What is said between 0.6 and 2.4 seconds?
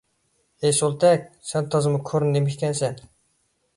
ھەي سولتەك، سەن تازىمۇ كور